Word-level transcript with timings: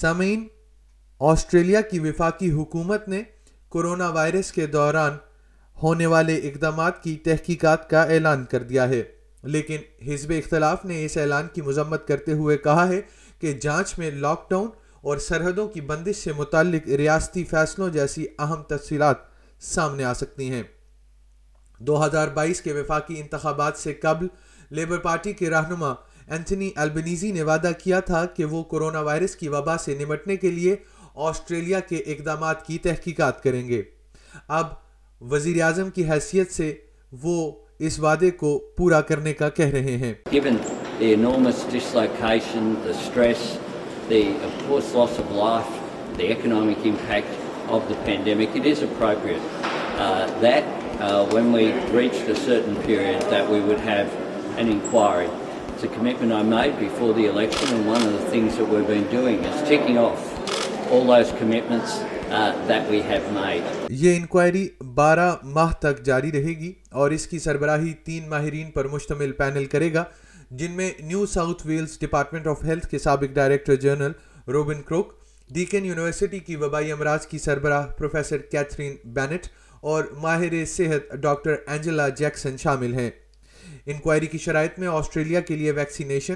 سمعین 0.00 0.46
Australia 1.20 1.80
کی 1.80 1.98
وفاقی 1.98 2.50
حکومت 2.52 3.08
نے 3.08 3.22
کرونا 3.72 4.08
وائرس 4.08 4.50
کے 4.52 4.66
دوران 4.66 5.16
ہونے 5.82 6.06
والے 6.06 6.36
اقدامات 6.48 7.02
کی 7.02 7.16
تحقیقات 7.16 7.88
کا 7.90 8.02
اعلان 8.02 8.44
کر 8.44 8.62
دیا 8.62 8.88
ہے 8.88 9.02
لیکن 9.42 9.76
حزب 10.06 10.32
اختلاف 10.32 10.84
نے 10.84 11.04
اس 11.04 11.16
اعلان 11.16 11.48
کی 11.54 11.62
مذمت 11.62 12.06
کرتے 12.08 12.32
ہوئے 12.32 12.56
کہا 12.58 12.88
ہے 12.88 13.00
کہ 13.38 13.52
جانچ 13.52 13.98
میں 13.98 14.10
لاک 14.10 14.48
ڈاؤن 14.50 14.68
اور 15.00 15.18
سرحدوں 15.18 15.68
کی 15.68 15.80
بندش 15.80 16.16
سے 16.16 16.32
متعلق 16.32 16.88
ریاستی 16.88 17.44
فیصلوں 17.44 17.88
جیسی 17.88 18.26
اہم 18.38 18.62
تفصیلات 18.62 19.16
سامنے 19.62 20.04
آ 20.04 20.14
سکتی 20.14 20.50
ہیں 20.50 20.62
دو 21.80 22.04
ہزار 22.06 22.28
بائیس 22.28 22.60
کے 22.60 22.72
وفاقی 22.72 23.20
انتخابات 23.20 23.78
سے 23.78 23.94
قبل 23.94 24.26
لیبر 24.70 24.98
پارٹی 24.98 25.32
کے 25.32 25.50
رہنما 25.50 25.94
اینتھنی 26.30 26.70
البنیزی 26.76 27.30
نے 27.32 27.42
وعدہ 27.42 27.70
کیا 27.78 28.00
تھا 28.08 28.24
کہ 28.36 28.44
وہ 28.44 28.62
کرونا 28.70 29.00
وائرس 29.00 29.36
کی 29.36 29.48
وبا 29.48 29.76
سے 29.78 29.94
نمٹنے 29.98 30.36
کے 30.36 30.50
لیے 30.50 30.76
آسٹریلیا 31.28 31.80
کے 31.80 31.96
اقدامات 32.14 32.66
کی 32.66 32.78
تحقیقات 32.78 33.42
کریں 33.42 33.68
گے 33.68 33.82
اب 34.48 34.66
وزیراعظم 35.20 35.90
کی 35.90 36.08
حیثیت 36.10 36.52
سے 36.52 36.72
وہ 37.22 37.50
اس 37.80 37.98
وعدے 38.00 38.30
کو 38.38 38.58
پورا 38.76 39.00
کرنے 39.08 39.32
کا 39.32 39.48
کہہ 39.58 39.70
رہے 39.72 39.96
ہیں 39.96 40.12
Given 40.30 40.60
the 41.00 41.10
enormous 41.12 41.64
dislocation, 41.72 42.70
the 42.84 42.94
stress, 42.96 43.44
the 44.08 44.22
of 44.46 44.62
course 44.62 44.94
loss 44.94 45.18
of 45.18 45.32
life, 45.32 45.74
the 46.16 46.30
economic 46.30 46.86
impact 46.86 47.36
of 47.68 47.88
the 47.88 47.98
pandemic, 48.04 48.56
it 48.56 48.66
is 48.66 48.82
appropriate 48.82 49.42
uh, 49.98 50.26
that 50.40 50.64
uh, 51.00 51.24
when 51.28 51.52
we 51.52 51.66
reached 51.92 52.28
a 52.28 52.36
certain 52.36 52.76
period 52.84 53.22
that 53.30 53.48
we 53.48 53.60
would 53.62 53.80
have 53.82 54.16
an 54.58 54.68
inquiry. 54.68 55.28
It's 55.78 55.86
a 55.86 55.94
commitment 55.94 56.32
I 56.32 56.42
made 56.42 56.76
before 56.76 57.08
the 57.08 57.22
the 57.22 57.26
election, 57.26 57.68
and 57.68 57.86
one 57.86 58.02
of 58.02 58.14
things 58.24 58.56
that 58.56 58.68
we've 58.68 58.84
been 58.84 59.08
doing 59.10 59.36
is 59.40 59.58
ticking 59.62 59.96
off 59.96 60.22
all 60.90 61.04
those 61.04 61.30
commitments 61.32 61.92
uh, 62.30 62.52
یہ 63.90 64.16
enquiry 64.16 64.66
بارہ 64.94 65.28
ماہ 65.44 65.72
تک 65.80 66.02
جاری 66.04 66.32
رہے 66.32 66.56
گی 66.58 66.72
اور 66.92 67.10
اس 67.10 67.26
کی 67.26 67.38
سربراہی 67.38 67.92
تین 68.04 68.28
ماہرین 68.28 68.70
پر 68.70 68.88
مشتمل 68.88 69.32
پینل 69.32 69.64
کرے 69.66 69.92
گا 69.94 70.04
جن 70.50 70.72
میں 70.72 70.90
New 71.00 71.24
South 71.26 71.66
Wales 71.66 71.98
department 72.00 72.46
of 72.46 72.64
health 72.64 72.88
کے 72.88 72.98
سابق 72.98 73.34
director 73.34 73.74
general 73.76 74.12
Reuben 74.52 74.82
کروک 74.82 75.12
Deakin 75.50 75.86
university 75.86 76.38
کی 76.38 76.56
وبائی 76.56 76.92
امراض 76.92 77.26
کی 77.26 77.38
سربراہ 77.38 77.86
پروفیسر 77.98 78.42
کیتھرین 78.50 78.96
بینٹ 79.14 79.46
اور 79.82 80.04
ماہر 80.20 80.64
صحت 80.66 81.14
ڈاکٹر 81.22 81.56
اینجلا 81.66 82.08
جیکسن 82.16 82.56
شامل 82.56 82.94
ہیں 82.94 83.10
انکوائری 83.86 84.26
کی 84.26 84.38
شرائط 84.38 84.78
میں 84.78 84.88
آسٹریلیا 84.88 85.40
کے 85.40 85.56
لیے 85.56 85.72
ویکسینیشن 85.72 86.35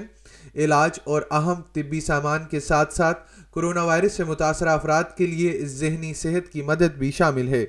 علاج 0.55 0.99
اور 1.03 1.21
اہم 1.31 1.61
طبی 1.73 2.01
سامان 2.01 2.45
کے 2.51 2.59
ساتھ 2.59 2.93
ساتھ 2.93 3.21
کرونا 3.53 3.83
وائرس 3.83 4.13
سے 4.13 4.23
متاثرہ 4.23 4.69
افراد 4.69 5.17
کے 5.17 5.27
لیے 5.27 5.65
ذہنی 5.65 6.13
صحت 6.13 6.51
کی 6.53 6.61
مدد 6.61 6.97
بھی 6.97 7.11
شامل 7.11 7.47
ہے 7.47 7.65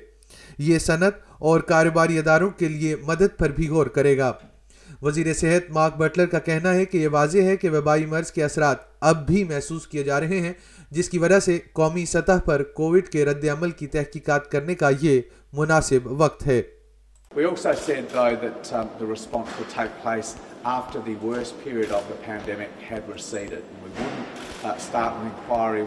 یہ 0.57 0.79
سنت 0.79 1.23
اور 1.39 1.59
کاروباری 1.59 2.19
اداروں 2.19 2.49
کے 2.49 2.67
لیے 2.67 2.95
مدد 3.03 3.37
پر 3.37 3.49
بھی 3.49 3.67
غور 3.67 3.87
کرے 3.87 4.17
گا 4.17 4.31
وزیر 5.01 5.33
صحت 5.33 5.69
مارک 5.69 5.97
بٹلر 5.97 6.25
کا 6.25 6.39
کہنا 6.39 6.73
ہے 6.73 6.85
کہ 6.85 6.97
یہ 6.97 7.07
واضح 7.07 7.37
ہے 7.37 7.55
کہ 7.57 7.69
وبائی 7.69 8.05
مرض 8.05 8.31
کے 8.31 8.43
اثرات 8.43 8.77
اب 9.01 9.25
بھی 9.27 9.43
محسوس 9.43 9.87
کیے 9.87 10.03
جا 10.03 10.19
رہے 10.19 10.39
ہیں 10.39 10.53
جس 10.91 11.09
کی 11.09 11.17
وجہ 11.17 11.39
سے 11.39 11.57
قومی 11.73 12.05
سطح 12.05 12.39
پر 12.45 12.63
کووڈ 12.73 13.07
کے 13.07 13.25
رد 13.25 13.45
عمل 13.49 13.71
کی 13.71 13.87
تحقیقات 13.87 14.51
کرنے 14.51 14.75
کا 14.75 14.89
یہ 15.01 15.21
مناسب 15.53 16.07
وقت 16.11 16.47
ہے 16.47 16.61
views 17.31 17.65
art 17.65 19.01
responses 19.01 20.35
after 20.63 20.99
the 21.05 21.15
worst 21.23 21.63
feud 21.63 21.91
of 21.93 22.03
the 22.09 22.25
Pindi 22.25 22.53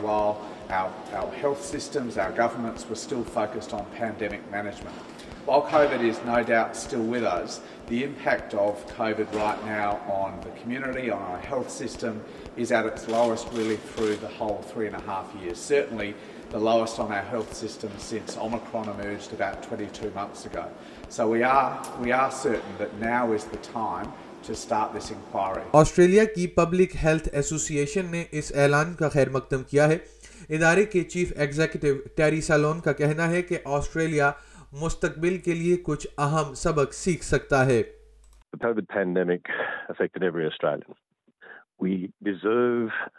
ووت 0.02 1.64
سسٹم 1.64 2.08
گرمنٹس 2.36 2.84
فاكس 3.34 3.72
اور 3.74 3.82
pandemic 3.98 4.40
management 4.50 4.82
not 6.26 6.48
deal 6.48 7.00
failures 7.08 7.60
them 7.90 8.12
hack 8.26 8.54
known 8.54 10.40
camera 10.62 11.08
health 11.50 11.70
system 11.72 12.18
is 12.56 12.72
the 16.50 16.58
the 16.58 16.64
lowest 16.64 16.98
on 16.98 17.12
our 17.12 17.22
health 17.22 17.52
system 17.54 17.90
since 17.98 18.36
Omicron 18.36 18.88
emerged 18.88 19.32
about 19.32 19.62
22 19.62 20.10
months 20.14 20.46
ago. 20.46 20.64
So 21.08 21.28
we 21.28 21.38
we 21.38 21.42
are, 21.42 21.84
are 22.12 22.30
certain 22.30 22.78
that 22.78 22.98
now 23.00 23.32
is 23.32 23.44
time 23.44 24.12
to 24.44 24.54
start 24.54 24.92
this 24.94 25.10
inquiry. 25.10 25.62
ادارے 30.50 30.84
کے 30.84 31.02
chief 31.04 31.32
executive 31.36 31.88
Terry 32.16 32.40
سالون 32.40 32.80
کا 32.80 32.92
کہنا 32.92 33.28
ہے 33.30 33.42
کہ 33.42 33.58
Australia 33.64 34.30
مستقبل 34.80 35.36
کے 35.44 35.54
لیے 35.54 35.76
کچھ 35.82 36.06
اہم 36.18 36.54
سبق 36.54 36.94
سیکھ 36.94 37.24
سکتا 37.24 37.66
ہے 37.66 37.82
The 38.52 38.58
COVID 38.58 38.86
pandemic 38.88 39.50
affected 39.90 40.22
every 40.22 40.46
Australian. 40.46 40.94
We 41.80 42.10
deserve 42.24 42.88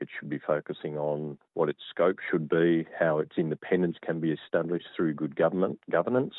It 0.00 0.08
should 0.18 0.28
be 0.28 0.38
focusing 0.38 0.98
on 0.98 1.38
what 1.54 1.68
its 1.68 1.80
scope 1.90 2.18
should 2.30 2.48
be, 2.48 2.86
how 2.98 3.18
its 3.18 3.32
independence 3.38 3.96
can 4.04 4.20
be 4.20 4.30
established 4.32 4.86
through 4.94 5.14
good 5.14 5.36
government 5.36 5.78
governance, 5.90 6.34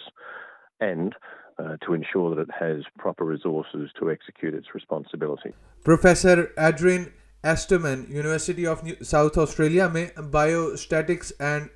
and 0.79 1.15
uh, 1.59 1.77
to 1.85 1.93
ensure 1.93 2.35
that 2.35 2.41
it 2.41 2.49
has 2.59 2.83
proper 2.99 3.25
resources 3.25 3.89
to 3.99 4.11
execute 4.11 4.53
its 4.53 4.75
responsibility. 4.75 5.53
Professor 5.83 6.51
Adrian 6.57 7.11
Asterman, 7.43 8.07
University 8.09 8.65
of 8.65 8.83
New 8.83 8.95
South 9.03 9.37
Australia, 9.37 9.89
may 9.89 10.07
biostatics 10.07 11.31
and 11.39 11.69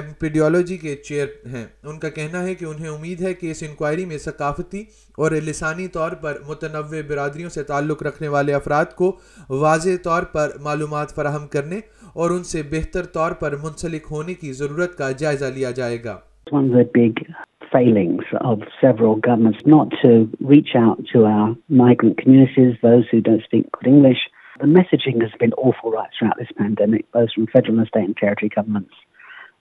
ایمپیڈیالوجی 0.00 0.76
کے 0.76 0.94
chair 1.06 1.26
ہیں 1.52 1.64
ان 1.84 1.98
کا 1.98 2.08
کہنا 2.08 2.42
ہے 2.42 2.54
کہ 2.54 2.64
انہیں 2.64 2.88
امید 2.88 3.20
ہے 3.22 3.32
کہ 3.34 3.50
اس 3.50 3.62
انکوائری 3.62 4.04
میں 4.04 4.18
ثقافتی 4.18 4.82
اور 5.18 5.32
لسانی 5.46 5.88
طور 5.88 6.12
پر 6.22 6.38
متنوع 6.48 7.00
برادریوں 7.08 7.50
سے 7.50 7.62
تعلق 7.62 8.02
رکھنے 8.02 8.28
والے 8.28 8.54
افراد 8.54 8.94
کو 8.96 9.12
واضح 9.50 10.02
طور 10.04 10.22
پر 10.32 10.56
معلومات 10.64 11.14
فراہم 11.14 11.46
کرنے 11.46 11.80
اور 12.14 12.30
ان 12.30 12.44
سے 12.44 12.62
بہتر 12.70 13.06
طور 13.14 13.32
پر 13.40 13.56
منسلک 13.56 14.06
ہونے 14.10 14.34
کی 14.34 14.52
ضرورت 14.52 14.96
کا 14.98 15.10
جائزہ 15.18 15.54
لیا 15.54 15.70
جائے 15.70 16.02
گا 16.04 16.18
failings 17.72 18.32
of 18.40 18.64
several 18.80 19.14
governments 19.16 19.60
not 19.66 19.92
to 20.00 20.10
reach 20.42 20.72
out 20.76 20.98
to 21.12 21.24
our 21.26 21.46
migrant 21.70 22.18
communities, 22.18 22.74
those 22.82 23.06
who 23.10 23.20
don't 23.20 23.44
speak 23.44 23.70
good 23.72 23.86
English. 23.86 24.24
The 24.60 24.66
messaging 24.68 25.22
has 25.22 25.32
been 25.40 25.54
awful 25.54 25.90
right 25.92 26.10
throughout 26.16 26.38
this 26.38 26.52
pandemic, 26.56 27.10
both 27.12 27.32
from 27.34 27.46
federal 27.46 27.78
and 27.78 27.88
state 27.88 28.04
and 28.04 28.16
territory 28.16 28.50
governments. 28.50 28.94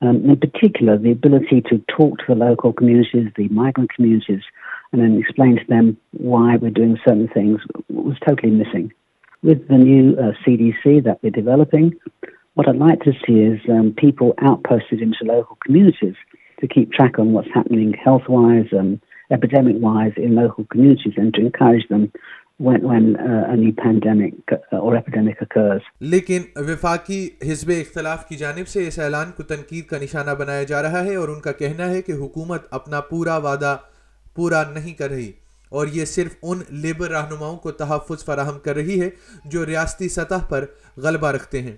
Um, 0.01 0.25
in 0.25 0.39
particular, 0.39 0.97
the 0.97 1.11
ability 1.11 1.61
to 1.69 1.77
talk 1.87 2.17
to 2.19 2.25
the 2.29 2.35
local 2.35 2.73
communities, 2.73 3.31
the 3.35 3.47
migrant 3.49 3.93
communities, 3.93 4.41
and 4.91 5.01
then 5.01 5.19
explain 5.19 5.57
to 5.57 5.65
them 5.67 5.97
why 6.11 6.57
we're 6.57 6.71
doing 6.71 6.97
certain 7.05 7.27
things 7.27 7.61
was 7.89 8.17
totally 8.27 8.51
missing. 8.51 8.91
With 9.43 9.67
the 9.67 9.77
new 9.77 10.15
uh, 10.17 10.33
CDC 10.45 11.03
that 11.03 11.19
we're 11.21 11.29
developing, 11.29 11.93
what 12.55 12.67
I'd 12.67 12.75
like 12.77 13.01
to 13.01 13.13
see 13.25 13.39
is 13.41 13.59
um, 13.69 13.93
people 13.97 14.33
outposted 14.39 15.01
into 15.01 15.23
local 15.23 15.57
communities 15.63 16.15
to 16.59 16.67
keep 16.67 16.91
track 16.91 17.17
on 17.17 17.33
what's 17.33 17.49
happening 17.53 17.93
health-wise 17.93 18.67
and 18.71 19.01
epidemic-wise 19.31 20.13
in 20.17 20.35
local 20.35 20.65
communities 20.65 21.13
and 21.15 21.33
to 21.33 21.41
encourage 21.41 21.87
them 21.87 22.11
لیکن 25.99 26.41
وفاقی 26.55 27.29
حزب 27.43 27.71
اختلاف 27.79 28.27
کی 28.27 28.35
جانب 28.35 28.67
سے 28.67 28.87
اس 28.87 28.99
اعلان 28.99 29.31
کو 29.37 29.43
تنقید 29.43 29.85
کا 29.85 29.97
نشانہ 30.01 30.31
بنایا 30.39 30.63
جا 30.63 30.81
رہا 30.81 31.03
ہے 31.03 31.15
اور 31.15 31.29
ان 31.29 31.39
کا 31.39 31.51
کہنا 31.51 31.89
ہے 31.89 32.01
کہ 32.01 32.11
حکومت 32.11 32.67
اپنا 32.71 32.99
پورا 32.99 33.37
وعدہ 33.37 33.77
پورا 34.35 34.63
نہیں 34.73 34.93
کر 34.93 35.09
رہی 35.09 35.31
اور 35.69 35.87
یہ 35.87 36.05
صرف 36.05 36.35
ان 36.43 36.61
لیبر 36.69 37.09
رہنماؤں 37.09 37.57
کو 37.57 37.71
تحفظ 37.71 38.25
فراہم 38.25 38.59
کر 38.59 38.75
رہی 38.75 39.01
ہے 39.01 39.09
جو 39.45 39.65
ریاستی 39.65 40.09
سطح 40.09 40.45
پر 40.49 40.65
غلبہ 40.97 41.31
رکھتے 41.31 41.61
ہیں 41.61 41.75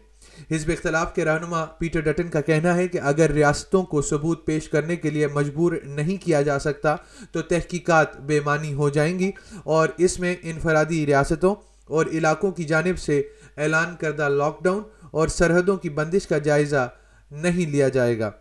حزب 0.51 0.71
اختلاف 0.71 1.13
کے 1.15 1.25
رہنما 1.25 1.63
پیٹر 1.79 1.99
ڈٹن 2.01 2.29
کا 2.29 2.41
کہنا 2.41 2.75
ہے 2.75 2.87
کہ 2.87 2.99
اگر 3.01 3.31
ریاستوں 3.31 3.83
کو 3.83 4.01
ثبوت 4.01 4.45
پیش 4.45 4.69
کرنے 4.69 4.95
کے 4.95 5.09
لیے 5.09 5.27
مجبور 5.27 5.73
نہیں 5.85 6.23
کیا 6.23 6.41
جا 6.41 6.57
سکتا 6.59 6.95
تو 7.31 7.41
تحقیقات 7.41 8.19
بے 8.21 8.39
معنی 8.39 8.73
ہو 8.73 8.89
جائیں 8.89 9.17
گی 9.19 9.31
اور 9.65 9.89
اس 9.97 10.19
میں 10.19 10.35
انفرادی 10.43 11.05
ریاستوں 11.05 11.53
اور 11.89 12.05
علاقوں 12.11 12.51
کی 12.51 12.63
جانب 12.63 12.99
سے 12.99 13.21
اعلان 13.57 13.95
کردہ 13.95 14.29
لاک 14.29 14.63
ڈاؤن 14.63 14.83
اور 15.11 15.27
سرحدوں 15.27 15.77
کی 15.77 15.89
بندش 15.91 16.27
کا 16.27 16.37
جائزہ 16.37 16.87
نہیں 17.31 17.71
لیا 17.71 17.87
جائے 17.89 18.17
گا 18.19 18.29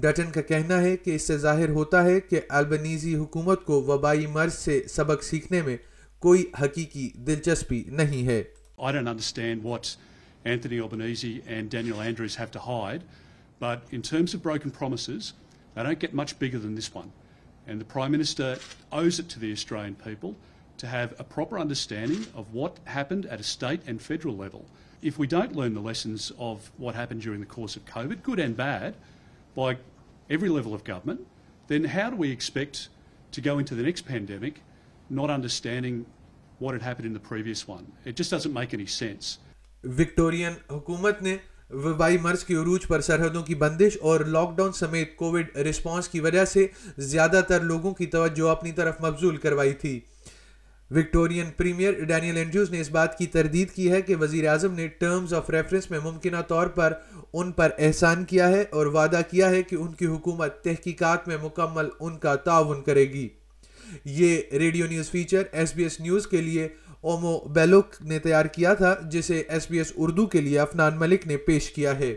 ڈٹن 0.00 0.30
کا 0.30 0.40
کہنا 0.40 0.80
ہے 0.82 0.96
کہ 0.96 1.14
اس 1.14 1.22
سے 1.22 1.36
ظاہر 1.38 1.68
ہوتا 1.68 2.04
ہے 2.04 2.20
کہ 2.20 2.40
البنیزی 2.48 3.14
حکومت 3.16 3.64
کو 3.64 3.82
وبائی 3.82 4.26
مرض 4.26 4.54
سے 4.54 4.80
سبق 4.88 5.24
سیکھنے 5.24 5.62
میں 5.62 5.76
کوئی 6.22 6.44
حقیقی 6.62 7.08
دلچسپی 7.16 7.82
نہیں 7.88 8.26
ہے 8.26 8.42
I 8.78 8.92
don't 8.92 9.06
understand 9.06 9.62
what's 9.62 9.98
Anthony 10.44 10.78
اوب 10.78 10.94
نیزی 10.94 11.40
and 11.46 11.70
Daniel 11.70 12.00
Andrews 12.00 12.40
have 12.40 12.48
دارڈ 12.54 13.02
but 13.60 13.78
in 13.90 14.00
terms 14.00 14.34
of 14.34 14.42
broken 14.42 14.70
promises 14.70 15.32
prime 15.74 18.12
minister 18.12 18.54
is 18.90 19.20
to 19.34 19.40
these 19.40 19.64
trying 19.64 19.94
people 19.94 20.28
to 20.76 20.88
have 20.88 21.08
a 21.18 21.22
proper 21.34 21.58
understanding 21.58 22.40
within 22.54 22.88
state 22.88 23.80
and 23.86 24.02
federal 24.02 24.32
level 24.32 24.62
of 25.02 25.20
we 25.20 25.26
don't 25.26 25.56
learn 25.56 25.76
the 25.76 25.88
lessons 25.88 26.32
of 26.38 26.70
voting 26.80 27.20
doers 27.20 27.78
what 27.94 28.28
good 28.28 28.40
and 28.40 28.56
bad 28.56 28.92
but 29.54 29.78
every 30.28 30.48
log 30.48 30.74
of 30.74 30.84
keeping 30.84 31.16
then 31.70 31.86
here 31.86 32.12
we 32.18 32.28
expect 32.28 32.76
to 33.30 33.42
go 33.44 33.60
to 33.60 33.76
دیکھ 33.76 34.04
pandemic 34.04 34.54
not 35.10 35.30
understanding 35.30 36.02
within 36.60 37.16
forces 37.28 37.68
one 37.68 37.84
just 38.04 38.32
as 38.32 38.46
a 38.46 38.50
mic 38.50 38.74
sense 38.88 39.38
Victorian 39.84 40.52
حکومت 40.70 41.22
نے 41.22 41.36
وبائی 41.70 42.18
مرض 42.18 42.44
کے 42.44 42.54
عروج 42.54 42.86
پر 42.86 43.00
سرحدوں 43.00 43.42
کی 43.42 43.54
بندش 43.54 43.96
اور 44.00 44.20
لاک 44.20 44.56
ڈاؤن 44.56 44.72
سمیت 44.72 45.16
کووڈ 45.16 45.58
کی 46.12 46.20
وجہ 46.20 46.44
سے 46.44 46.66
زیادہ 46.98 47.40
تر 47.48 47.60
لوگوں 47.60 47.92
کی 47.94 48.06
توجہ 48.06 48.48
اپنی 48.48 48.72
طرف 48.72 49.00
مبزول 49.00 49.36
کروائی 49.36 49.72
تھی 49.72 49.98
وکٹورین 50.90 51.50
ڈینیل 52.06 52.38
نے 52.70 52.80
اس 52.80 52.90
بات 52.90 53.18
کی 53.18 53.26
تردید 53.26 53.70
کی 53.70 53.90
ہے 53.90 54.00
کہ 54.02 54.16
وزیر 54.16 54.48
اعظم 54.48 54.74
نے 54.74 54.86
ٹرمز 54.88 55.34
آف 55.34 55.50
ریفرنس 55.50 55.90
میں 55.90 55.98
ممکنہ 55.98 56.40
طور 56.48 56.66
پر 56.66 56.92
ان 57.32 57.52
پر 57.52 57.70
احسان 57.78 58.24
کیا 58.24 58.48
ہے 58.48 58.64
اور 58.70 58.86
وعدہ 58.86 59.20
کیا 59.30 59.50
ہے 59.50 59.62
کہ 59.62 59.76
ان 59.76 59.92
کی 59.92 60.06
حکومت 60.06 60.62
تحقیقات 60.64 61.28
میں 61.28 61.36
مکمل 61.42 61.88
ان 62.00 62.18
کا 62.18 62.34
تعاون 62.36 62.82
کرے 62.82 63.04
گی 63.04 63.28
یہ 64.04 64.40
radio 64.52 64.86
news 64.86 65.10
feature 65.10 65.42
S 65.52 65.74
B 65.74 65.82
S 65.82 66.00
news 66.00 66.26
کے 66.26 66.40
لیے 66.40 66.68
اومو 67.02 67.38
بیلوک 67.48 67.94
نے 68.00 68.18
تیار 68.18 68.44
کیا 68.44 68.72
تھا 68.74 68.94
جسے 69.10 69.42
ایس 69.48 69.70
بی 69.70 69.78
ایس 69.78 69.92
اردو 69.96 70.26
کے 70.26 70.40
لیے 70.40 70.58
افنان 70.60 70.98
ملک 70.98 71.26
نے 71.26 71.36
پیش 71.36 71.70
کیا 71.70 71.98
ہے 71.98 72.14